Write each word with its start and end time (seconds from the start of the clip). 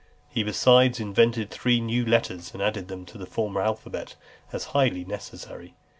He 0.27 0.41
besides 0.41 0.99
invented 0.99 1.51
three 1.51 1.79
new 1.79 2.03
letters, 2.03 2.55
and 2.55 2.63
added 2.63 2.87
them 2.87 3.05
to 3.05 3.19
the 3.19 3.27
former 3.27 3.61
alphabet, 3.61 4.15
as 4.51 4.63
highly 4.73 5.05
necessary. 5.05 5.75